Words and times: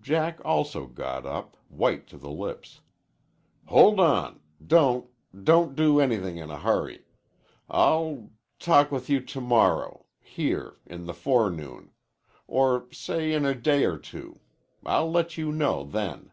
Jack 0.00 0.38
also 0.44 0.86
got 0.86 1.26
up, 1.26 1.56
white 1.68 2.06
to 2.06 2.16
the 2.16 2.30
lips. 2.30 2.80
"Hold 3.66 3.98
on! 3.98 4.38
Don't 4.64 5.10
don't 5.42 5.74
do 5.74 5.98
anything 5.98 6.36
in 6.36 6.48
a 6.48 6.60
hurry! 6.60 7.06
I'll 7.68 8.30
talk 8.60 8.92
with 8.92 9.10
you 9.10 9.18
to 9.20 9.40
morrow 9.40 10.06
here 10.20 10.76
in 10.86 11.06
the 11.06 11.12
forenoon. 11.12 11.90
Or 12.46 12.86
say 12.92 13.32
in 13.32 13.44
a 13.44 13.52
day 13.56 13.84
or 13.84 13.98
two. 13.98 14.38
I'll 14.86 15.10
let 15.10 15.36
you 15.36 15.50
know 15.50 15.82
then." 15.82 16.30